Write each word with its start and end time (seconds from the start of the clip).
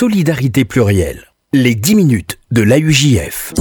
Solidarité 0.00 0.64
plurielle. 0.64 1.26
Les 1.52 1.74
10 1.74 1.94
minutes 1.94 2.38
de 2.50 2.62
l'AUJF. 2.62 3.52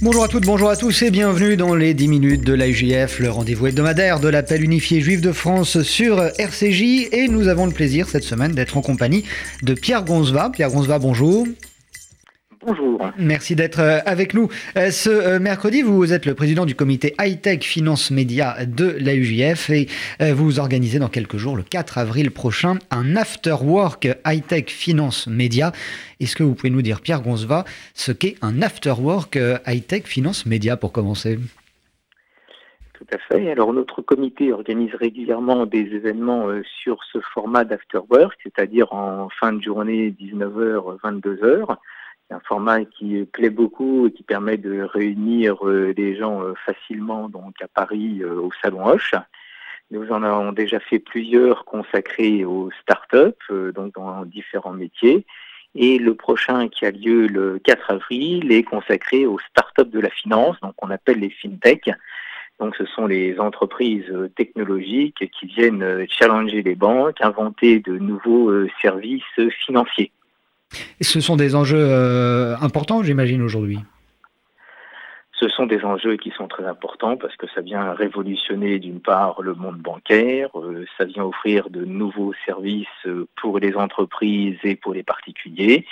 Bonjour 0.00 0.22
à 0.22 0.28
toutes, 0.28 0.46
bonjour 0.46 0.70
à 0.70 0.76
tous 0.76 1.02
et 1.02 1.10
bienvenue 1.10 1.56
dans 1.56 1.74
les 1.74 1.92
10 1.92 2.06
minutes 2.06 2.44
de 2.44 2.52
l'AUJF, 2.52 3.18
le 3.18 3.30
rendez-vous 3.30 3.66
hebdomadaire 3.66 4.20
de 4.20 4.28
l'appel 4.28 4.62
unifié 4.62 5.00
juif 5.00 5.20
de 5.20 5.32
France 5.32 5.82
sur 5.82 6.22
RCJ. 6.38 7.08
Et 7.10 7.26
nous 7.26 7.48
avons 7.48 7.66
le 7.66 7.72
plaisir 7.72 8.08
cette 8.08 8.22
semaine 8.22 8.52
d'être 8.52 8.76
en 8.76 8.80
compagnie 8.80 9.24
de 9.64 9.74
Pierre 9.74 10.04
Gonzva. 10.04 10.50
Pierre 10.50 10.70
Gonzva, 10.70 11.00
bonjour. 11.00 11.48
Bonjour. 12.60 13.10
Merci 13.18 13.54
d'être 13.54 13.78
euh, 13.78 13.98
avec 14.04 14.34
nous. 14.34 14.48
Euh, 14.76 14.90
ce 14.90 15.10
euh, 15.10 15.38
mercredi, 15.38 15.82
vous 15.82 16.12
êtes 16.12 16.26
le 16.26 16.34
président 16.34 16.66
du 16.66 16.74
comité 16.74 17.14
High-Tech 17.20 17.60
Finance 17.60 18.10
Média 18.10 18.56
de 18.66 18.96
l'AUJF 18.98 19.70
et 19.70 19.86
vous 20.32 20.58
organisez 20.58 20.98
dans 20.98 21.08
quelques 21.08 21.36
jours, 21.36 21.56
le 21.56 21.62
4 21.62 21.98
avril 21.98 22.32
prochain, 22.32 22.78
un 22.90 23.14
After 23.16 23.56
Work 23.62 24.08
High-Tech 24.26 24.66
Finance 24.68 25.28
Média. 25.28 25.72
Est-ce 26.18 26.34
que 26.34 26.42
vous 26.42 26.54
pouvez 26.54 26.70
nous 26.70 26.82
dire, 26.82 27.00
Pierre 27.00 27.22
Gonzva, 27.22 27.64
ce 27.94 28.10
qu'est 28.10 28.34
un 28.42 28.60
After 28.60 28.94
Work 28.98 29.38
High-Tech 29.66 30.04
Finance 30.04 30.44
Média 30.44 30.76
pour 30.76 30.90
commencer? 30.92 31.38
Tout 32.94 33.06
à 33.12 33.18
fait. 33.18 33.52
Alors 33.52 33.72
notre 33.72 34.02
comité 34.02 34.52
organise 34.52 34.92
régulièrement 34.96 35.66
des 35.66 35.82
événements 35.94 36.48
sur 36.82 36.98
ce 37.12 37.20
format 37.32 37.64
d'after 37.64 38.00
work, 38.10 38.36
c'est-à-dire 38.42 38.92
en 38.92 39.28
fin 39.38 39.52
de 39.52 39.62
journée 39.62 40.12
19h 40.20 40.98
22h 41.04 41.76
un 42.30 42.40
format 42.40 42.84
qui 42.84 43.24
plaît 43.24 43.50
beaucoup 43.50 44.06
et 44.06 44.12
qui 44.12 44.22
permet 44.22 44.56
de 44.56 44.82
réunir 44.82 45.66
euh, 45.66 45.94
les 45.96 46.16
gens 46.16 46.42
euh, 46.42 46.54
facilement 46.66 47.28
donc 47.28 47.54
à 47.62 47.68
Paris 47.68 48.18
euh, 48.22 48.40
au 48.40 48.50
Salon 48.62 48.86
Hoche. 48.86 49.14
Nous 49.90 50.10
en 50.12 50.22
avons 50.22 50.52
déjà 50.52 50.78
fait 50.80 50.98
plusieurs 50.98 51.64
consacrés 51.64 52.44
aux 52.44 52.70
startups, 52.82 53.72
donc 53.74 53.94
dans 53.94 54.26
différents 54.26 54.74
métiers. 54.74 55.24
Et 55.74 55.98
le 55.98 56.14
prochain 56.14 56.68
qui 56.68 56.84
a 56.84 56.90
lieu 56.90 57.26
le 57.26 57.58
4 57.60 57.92
avril 57.92 58.52
est 58.52 58.64
consacré 58.64 59.24
aux 59.24 59.38
startups 59.38 59.90
de 59.90 60.00
la 60.00 60.10
finance, 60.10 60.60
donc 60.60 60.74
on 60.82 60.90
appelle 60.90 61.20
les 61.20 61.30
fintech. 61.30 61.88
Donc 62.60 62.76
ce 62.76 62.84
sont 62.84 63.06
les 63.06 63.40
entreprises 63.40 64.12
technologiques 64.36 65.30
qui 65.30 65.46
viennent 65.46 66.06
challenger 66.10 66.60
les 66.60 66.74
banques, 66.74 67.22
inventer 67.22 67.80
de 67.80 67.96
nouveaux 67.96 68.52
services 68.82 69.22
financiers. 69.64 70.12
Ce 71.00 71.20
sont 71.20 71.36
des 71.36 71.54
enjeux 71.54 71.78
euh, 71.78 72.56
importants, 72.60 73.02
j'imagine, 73.02 73.42
aujourd'hui. 73.42 73.78
Ce 75.32 75.48
sont 75.48 75.66
des 75.66 75.84
enjeux 75.84 76.16
qui 76.16 76.30
sont 76.30 76.48
très 76.48 76.64
importants 76.66 77.16
parce 77.16 77.36
que 77.36 77.46
ça 77.54 77.60
vient 77.60 77.92
révolutionner 77.92 78.80
d'une 78.80 78.98
part 78.98 79.40
le 79.40 79.54
monde 79.54 79.78
bancaire, 79.78 80.50
euh, 80.56 80.84
ça 80.96 81.04
vient 81.04 81.22
offrir 81.22 81.70
de 81.70 81.84
nouveaux 81.84 82.34
services 82.44 82.88
euh, 83.06 83.28
pour 83.40 83.60
les 83.60 83.76
entreprises 83.76 84.58
et 84.64 84.74
pour 84.74 84.94
les 84.94 85.04
particuliers. 85.04 85.86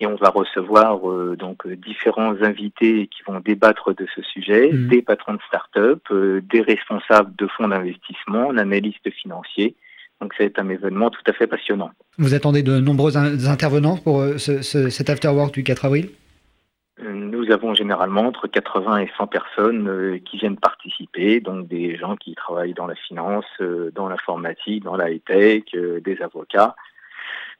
Et 0.00 0.06
on 0.06 0.16
va 0.16 0.28
recevoir 0.28 1.00
donc 1.36 1.66
différents 1.66 2.34
invités 2.42 3.06
qui 3.06 3.22
vont 3.26 3.40
débattre 3.40 3.94
de 3.94 4.06
ce 4.14 4.22
sujet, 4.22 4.70
mmh. 4.70 4.88
des 4.88 5.02
patrons 5.02 5.34
de 5.34 5.42
start-up, 5.48 6.02
des 6.10 6.62
responsables 6.62 7.34
de 7.36 7.46
fonds 7.46 7.68
d'investissement, 7.68 8.52
d'analystes 8.52 9.10
financiers. 9.10 9.74
Donc 10.20 10.34
c'est 10.36 10.58
un 10.58 10.68
événement 10.68 11.10
tout 11.10 11.22
à 11.26 11.32
fait 11.32 11.46
passionnant. 11.46 11.90
Vous 12.18 12.34
attendez 12.34 12.62
de 12.62 12.78
nombreux 12.78 13.16
intervenants 13.16 13.96
pour 13.96 14.20
euh, 14.20 14.36
ce, 14.36 14.60
cet 14.62 15.08
afterwork 15.08 15.54
du 15.54 15.62
4 15.64 15.86
avril? 15.86 16.10
Euh, 17.02 17.12
nous 17.12 17.50
avons 17.50 17.72
généralement 17.72 18.26
entre 18.26 18.46
80 18.46 18.98
et 18.98 19.10
100 19.16 19.26
personnes 19.28 19.88
euh, 19.88 20.18
qui 20.18 20.36
viennent 20.36 20.58
participer, 20.58 21.40
donc 21.40 21.68
des 21.68 21.96
gens 21.96 22.16
qui 22.16 22.34
travaillent 22.34 22.74
dans 22.74 22.86
la 22.86 22.96
finance, 22.96 23.46
dans 23.94 24.08
l'informatique, 24.08 24.84
dans 24.84 24.96
la 24.96 25.10
high-tech, 25.10 25.64
des 25.72 26.20
avocats, 26.20 26.76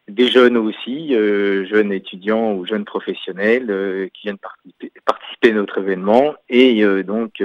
des 0.09 0.29
jeunes 0.29 0.59
aussi, 0.59 1.15
jeunes 1.15 1.93
étudiants 1.93 2.53
ou 2.53 2.67
jeunes 2.67 2.85
professionnels 2.85 4.11
qui 4.13 4.23
viennent 4.25 4.39
participer, 4.39 4.93
participer, 5.07 5.51
à 5.51 5.55
notre 5.55 5.79
événement 5.79 6.35
et 6.49 6.85
donc 7.05 7.43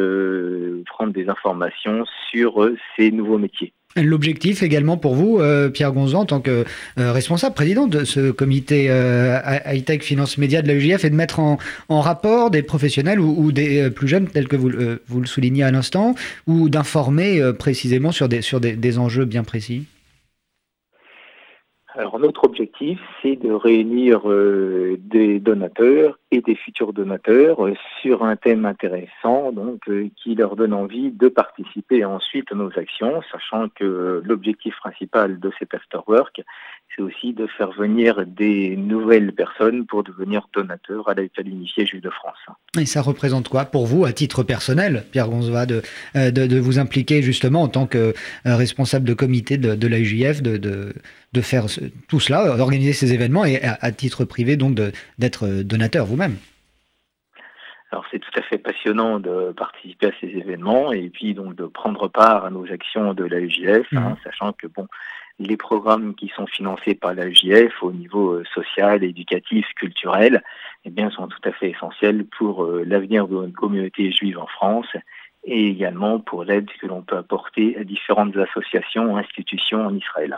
prendre 0.88 1.14
des 1.14 1.30
informations 1.30 2.06
sur 2.32 2.72
ces 2.98 3.12
nouveaux 3.12 3.38
métiers. 3.38 3.72
L'objectif 3.98 4.62
également 4.62 4.98
pour 4.98 5.16
vous, 5.16 5.40
euh, 5.40 5.70
Pierre 5.70 5.94
Gonzan, 5.94 6.22
en 6.22 6.26
tant 6.26 6.42
que 6.42 6.66
euh, 7.00 7.12
responsable, 7.14 7.56
président 7.56 7.88
de 7.88 8.04
ce 8.04 8.30
comité 8.32 8.88
euh, 8.90 9.40
high-tech 9.66 10.02
finance 10.02 10.38
média 10.38 10.62
de 10.62 10.68
la 10.68 10.74
UGF, 10.74 11.06
est 11.06 11.10
de 11.10 11.16
mettre 11.16 11.40
en, 11.40 11.58
rapport 11.88 12.52
des 12.52 12.62
professionnels 12.62 13.22
ou, 13.22 13.54
des 13.54 13.90
plus 13.90 14.10
jeunes, 14.10 14.28
tels 14.28 14.50
que 14.50 14.58
vous, 14.58 14.70
vous 15.08 15.22
le 15.22 15.26
soulignez 15.26 15.64
à 15.64 15.72
l'instant, 15.72 16.16
ou 16.46 16.68
d'informer 16.68 17.42
précisément 17.58 18.12
sur, 18.12 18.28
des, 18.28 18.42
sur 18.42 18.60
des 18.60 18.98
enjeux 18.98 19.24
bien 19.24 19.46
précis? 19.46 19.86
Alors 21.98 22.20
notre 22.20 22.44
objectif, 22.44 23.00
c'est 23.22 23.38
de 23.38 23.52
réunir 23.52 24.30
euh, 24.30 24.98
des 25.00 25.40
donateurs 25.40 26.20
et 26.32 26.42
des 26.42 26.56
futurs 26.56 26.94
donateurs 26.94 27.66
euh, 27.66 27.74
sur 28.02 28.24
un 28.24 28.36
thème 28.36 28.66
intéressant, 28.66 29.52
donc 29.52 29.88
euh, 29.88 30.10
qui 30.22 30.36
leur 30.36 30.56
donne 30.56 30.74
envie 30.74 31.12
de 31.12 31.30
participer 31.30 32.04
ensuite 32.04 32.52
à 32.52 32.56
nos 32.56 32.70
actions, 32.78 33.22
sachant 33.32 33.70
que 33.70 34.22
l'objectif 34.26 34.76
principal 34.78 35.40
de 35.40 35.52
cet 35.58 35.74
afterwork, 35.74 36.42
c'est 36.96 37.02
de 37.36 37.48
faire 37.48 37.72
venir 37.72 38.26
des 38.26 38.76
nouvelles 38.76 39.34
personnes 39.34 39.86
pour 39.86 40.04
devenir 40.04 40.48
donateurs 40.54 41.10
à 41.10 41.14
l'État 41.14 41.42
unifié 41.42 41.86
Juif 41.86 42.02
de 42.02 42.10
France. 42.10 42.38
Et 42.80 42.86
ça 42.86 43.02
représente 43.02 43.50
quoi 43.50 43.66
pour 43.66 43.86
vous, 43.86 44.06
à 44.06 44.14
titre 44.14 44.44
personnel, 44.44 45.04
Pierre 45.12 45.30
Gonzva, 45.30 45.66
de, 45.66 45.82
de, 46.16 46.60
vous 46.60 46.80
impliquer 46.80 47.22
justement 47.22 47.64
en 47.64 47.68
tant 47.68 47.88
que 47.88 48.14
responsable 48.46 49.06
de 49.06 49.14
comité 49.14 49.58
de, 49.58 49.76
de 49.76 49.88
de, 49.88 50.58
de, 50.58 50.94
de 51.34 51.42
faire 51.42 51.66
tout 52.08 52.20
cela, 52.20 52.58
d'organiser 52.58 52.94
ces 52.94 53.14
événements 53.14 53.46
et 53.46 53.62
à, 53.62 53.92
titre 53.92 54.26
privé 54.26 54.58
donc 54.58 54.76
d'être 55.18 55.48
donateur 55.64 56.06
vous-même? 56.06 56.38
Alors 57.92 58.06
c'est 58.12 58.20
tout 58.20 58.38
à 58.38 58.42
fait 58.42 58.58
passionnant 58.58 59.20
de 59.20 59.54
participer 59.56 60.08
à 60.08 60.12
ces 60.20 60.28
événements 60.28 60.92
et 60.92 61.10
puis 61.10 61.34
donc 61.34 61.56
de 61.56 61.66
prendre 61.66 62.10
part 62.10 62.44
à 62.44 62.50
nos 62.50 62.66
actions 62.72 63.14
de 63.14 63.24
l'AEJF, 63.24 63.88
hein, 63.94 64.10
mhm. 64.10 64.16
sachant 64.24 64.52
que 64.54 64.68
bon, 64.68 64.88
les 65.40 65.58
programmes 65.58 66.16
qui 66.16 66.32
sont 66.36 66.48
financés 66.48 66.96
par 66.96 67.14
l'AEJF 67.14 67.84
au 67.84 67.92
niveau 67.92 68.34
euh, 68.34 68.44
social, 68.54 69.04
éducatif, 69.04 69.66
culturel, 69.76 70.42
eh 70.86 70.90
bien 70.90 71.10
sont 71.10 71.28
tout 71.28 71.50
à 71.50 71.52
fait 71.52 71.72
essentiels 71.72 72.26
pour 72.38 72.64
euh, 72.64 72.84
l'avenir 72.86 73.28
de 73.28 73.36
notre 73.36 73.54
communauté 73.54 74.12
juive 74.12 74.40
en 74.40 74.48
France 74.48 74.88
et 75.44 75.68
également 75.68 76.20
pour 76.20 76.44
l'aide 76.44 76.68
que 76.82 76.88
l'on 76.88 77.02
peut 77.02 77.18
apporter 77.18 77.78
à 77.78 77.84
différentes 77.84 78.36
associations, 78.38 79.18
institutions 79.18 79.86
en 79.86 79.96
Israël. 79.96 80.38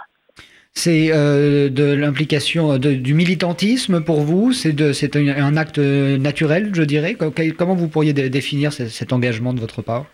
C'est 0.73 1.11
euh, 1.11 1.69
de 1.69 1.93
l'implication 1.93 2.77
du 2.77 3.13
militantisme 3.13 4.03
pour 4.03 4.21
vous? 4.21 4.51
C'est 4.53 5.15
un, 5.15 5.57
acte 5.57 5.79
naturel, 5.79 6.71
je 6.73 6.83
dirais? 6.83 7.15
Comment 7.57 7.73
vous 7.73 7.87
pourriez 7.87 8.13
définir 8.13 8.71
cet 8.73 9.11
engagement 9.13 9.53
de 9.53 9.59
votre 9.59 9.81
part? 9.81 10.05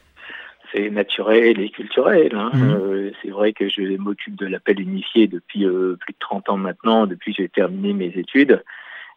C'est 0.73 0.89
naturel 0.89 1.59
et 1.59 1.69
culturel. 1.69 2.35
Hein. 2.35 2.51
Mmh. 2.53 2.71
Euh, 2.71 3.11
c'est 3.21 3.29
vrai 3.29 3.53
que 3.53 3.69
je 3.69 3.81
m'occupe 3.97 4.35
de 4.35 4.47
l'appel 4.47 4.79
unifié 4.79 5.27
depuis 5.27 5.65
euh, 5.65 5.95
plus 5.99 6.13
de 6.13 6.19
30 6.19 6.49
ans 6.49 6.57
maintenant, 6.57 7.05
depuis 7.07 7.33
que 7.33 7.43
j'ai 7.43 7.49
terminé 7.49 7.93
mes 7.93 8.17
études. 8.17 8.63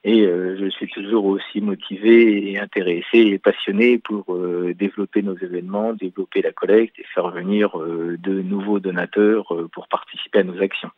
Et 0.05 0.23
je 0.23 0.71
suis 0.71 0.87
toujours 0.87 1.25
aussi 1.25 1.61
motivé 1.61 2.53
et 2.53 2.61
intéressé 2.61 3.19
et 3.19 3.39
passionné 3.39 3.99
pour 3.99 4.39
développer 4.79 5.21
nos 5.21 5.37
événements, 5.37 5.95
développer 5.95 6.43
la 6.43 6.53
collecte 6.53 6.97
et 7.01 7.05
faire 7.13 7.31
venir 7.31 7.77
de 7.77 8.41
nouveaux 8.43 8.79
donateurs 8.79 9.53
pour 9.73 9.89
participer 9.89 10.39
à 10.41 10.45
nos 10.45 10.63
actions. 10.63 10.91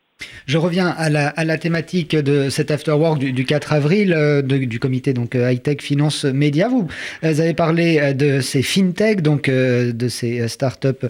Je 0.46 0.56
reviens 0.56 0.88
à 0.88 1.10
la, 1.10 1.58
thématique 1.58 2.16
de 2.16 2.48
cet 2.48 2.70
afterwork 2.70 3.18
du, 3.18 3.32
du 3.32 3.44
4 3.44 3.72
avril 3.74 4.14
euh, 4.14 4.42
du 4.42 4.80
comité 4.80 5.12
donc 5.12 5.34
euh, 5.34 5.52
high 5.52 5.62
tech 5.62 5.82
finance 5.82 6.24
média. 6.24 6.68
Vous, 6.68 6.88
avez 7.22 7.54
parlé 7.54 7.98
euh, 8.00 8.12
de 8.14 8.40
ces 8.40 8.62
fintech 8.62 9.20
donc 9.20 9.50
de 9.50 10.08
ces 10.08 10.48
startups 10.48 11.06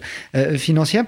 financières. 0.57 1.05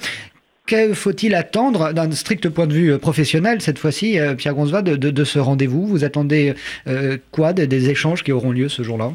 Que 0.65 0.93
faut-il 0.93 1.35
attendre 1.35 1.91
d'un 1.91 2.09
strict 2.11 2.47
point 2.47 2.67
de 2.67 2.73
vue 2.73 2.97
professionnel 2.97 3.61
cette 3.61 3.79
fois-ci, 3.79 4.17
Pierre 4.37 4.53
Gonzva, 4.53 4.81
de, 4.81 5.23
ce 5.23 5.39
rendez-vous? 5.39 5.85
Vous 5.85 6.03
attendez 6.03 6.53
quoi? 7.31 7.51
Des 7.51 7.89
échanges 7.89 8.23
qui 8.23 8.31
auront 8.31 8.51
lieu 8.51 8.69
ce 8.69 8.83
jour-là? 8.83 9.11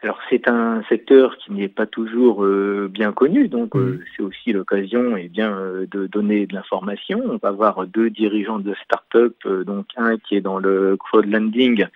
Alors 0.00 0.18
c'est 0.30 0.46
un 0.48 0.82
secteur 0.88 1.36
qui 1.38 1.52
n'est 1.52 1.68
pas 1.68 1.86
toujours 1.86 2.44
euh, 2.44 2.88
bien 2.90 3.12
connu, 3.12 3.48
donc 3.48 3.74
euh, 3.74 3.94
mmh. 3.94 4.04
c'est 4.16 4.22
aussi 4.22 4.52
l'occasion 4.52 5.16
et 5.16 5.24
eh 5.24 5.28
bien 5.28 5.52
euh, 5.52 5.86
de 5.90 6.06
donner 6.06 6.46
de 6.46 6.54
l'information. 6.54 7.20
On 7.24 7.38
va 7.38 7.48
avoir 7.48 7.84
deux 7.84 8.08
dirigeants 8.08 8.60
de 8.60 8.74
start-up, 8.84 9.36
donc 9.66 9.86
un 9.96 10.16
qui 10.16 10.36
est 10.36 10.40
dans 10.40 10.58
le 10.58 10.96
crowdlending, 10.96 11.86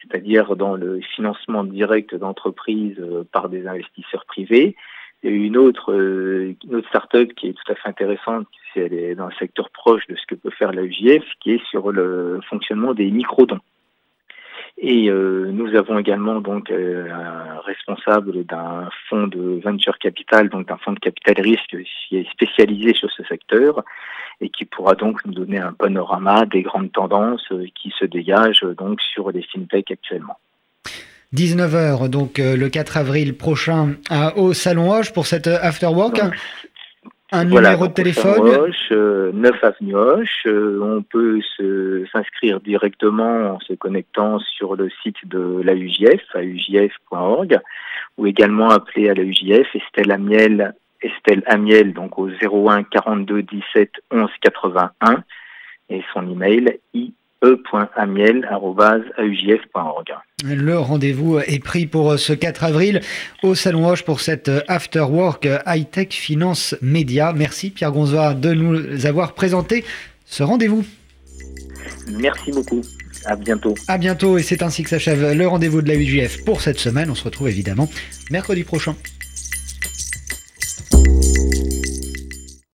c'est-à-dire 0.00 0.56
dans 0.56 0.74
le 0.74 1.00
financement 1.14 1.62
direct 1.62 2.16
d'entreprises 2.16 3.00
par 3.30 3.48
des 3.48 3.68
investisseurs 3.68 4.24
privés, 4.26 4.74
et 5.22 5.30
une 5.30 5.56
autre, 5.56 5.94
une 5.94 6.74
autre 6.74 6.88
start-up 6.88 7.32
qui 7.34 7.46
est 7.46 7.52
tout 7.52 7.70
à 7.70 7.76
fait 7.76 7.88
intéressante, 7.88 8.48
si 8.72 8.80
elle 8.80 8.92
est 8.92 9.14
dans 9.14 9.26
un 9.26 9.38
secteur 9.38 9.70
proche 9.70 10.04
de 10.08 10.16
ce 10.16 10.26
que 10.26 10.34
peut 10.34 10.50
faire 10.50 10.72
la 10.72 10.82
UJF, 10.82 11.22
qui 11.38 11.52
est 11.52 11.64
sur 11.66 11.92
le 11.92 12.40
fonctionnement 12.48 12.92
des 12.92 13.08
micro-dons. 13.12 13.60
Et 14.84 15.08
nous 15.08 15.76
avons 15.76 16.00
également 16.00 16.40
donc 16.40 16.68
un 16.72 17.60
responsable 17.64 18.44
d'un 18.44 18.88
fonds 19.08 19.28
de 19.28 19.60
venture 19.62 19.96
capital, 19.98 20.48
donc 20.48 20.66
d'un 20.66 20.76
fonds 20.76 20.92
de 20.92 20.98
capital 20.98 21.40
risque 21.40 21.76
qui 22.08 22.16
est 22.16 22.28
spécialisé 22.32 22.92
sur 22.92 23.08
ce 23.12 23.22
secteur 23.22 23.84
et 24.40 24.48
qui 24.48 24.64
pourra 24.64 24.96
donc 24.96 25.24
nous 25.24 25.34
donner 25.34 25.58
un 25.58 25.72
panorama 25.72 26.46
des 26.46 26.62
grandes 26.62 26.90
tendances 26.90 27.48
qui 27.80 27.94
se 27.96 28.04
dégagent 28.04 28.66
donc 28.76 29.00
sur 29.00 29.30
les 29.30 29.42
fintechs 29.42 29.92
actuellement. 29.92 30.36
19h, 31.32 32.08
donc 32.08 32.38
le 32.38 32.68
4 32.68 32.96
avril 32.96 33.36
prochain 33.36 33.94
au 34.36 34.52
Salon 34.52 34.90
Hoche 34.90 35.12
pour 35.12 35.26
cette 35.26 35.46
After 35.46 35.86
Un 37.34 37.46
numéro 37.46 37.88
de 37.88 37.92
téléphone 37.94 38.40
Hoche, 38.40 38.90
9 38.90 39.64
avenue 39.64 39.96
Hoche. 39.96 40.46
on 40.46 41.02
peut 41.02 41.40
s'inscrire 42.12 42.60
directement 42.60 43.54
en 43.54 43.60
se 43.60 43.72
connectant 43.72 44.38
sur 44.38 44.76
le 44.76 44.90
site 45.02 45.16
de 45.24 45.62
l'AUJF, 45.64 46.20
aujf.org, 46.34 47.58
ou 48.18 48.26
également 48.26 48.68
appeler 48.68 49.08
à 49.08 49.14
l'AUJF 49.14 49.66
Estelle 49.74 50.12
Amiel, 50.12 50.74
Estelle 51.00 51.42
Amiel, 51.46 51.94
donc 51.94 52.18
au 52.18 52.28
01 52.28 52.82
42 52.82 53.42
17 53.44 53.90
11 54.10 54.28
81, 54.42 55.24
et 55.88 56.02
son 56.12 56.30
email 56.30 56.80
i 56.92 57.14
e.amiel.aujf.org. 57.42 60.12
Le 60.44 60.78
rendez-vous 60.78 61.38
est 61.38 61.62
pris 61.62 61.86
pour 61.86 62.18
ce 62.18 62.32
4 62.32 62.64
avril 62.64 63.00
au 63.42 63.54
Salon 63.54 63.84
Roche 63.84 64.04
pour 64.04 64.20
cette 64.20 64.50
After 64.68 65.00
Work 65.00 65.48
High 65.66 65.90
Tech 65.90 66.08
Finance 66.10 66.76
Média. 66.82 67.32
Merci 67.32 67.70
Pierre 67.70 67.92
Gonzois 67.92 68.34
de 68.34 68.52
nous 68.52 69.06
avoir 69.06 69.34
présenté 69.34 69.84
ce 70.24 70.42
rendez-vous. 70.42 70.84
Merci 72.08 72.52
beaucoup. 72.52 72.82
À 73.24 73.36
bientôt. 73.36 73.74
À 73.86 73.98
bientôt 73.98 74.38
et 74.38 74.42
c'est 74.42 74.62
ainsi 74.62 74.82
que 74.82 74.90
s'achève 74.90 75.32
le 75.32 75.46
rendez-vous 75.46 75.82
de 75.82 75.88
la 75.88 75.94
UJF 75.94 76.44
pour 76.44 76.60
cette 76.60 76.78
semaine. 76.78 77.10
On 77.10 77.14
se 77.14 77.24
retrouve 77.24 77.48
évidemment 77.48 77.88
mercredi 78.30 78.64
prochain. 78.64 78.96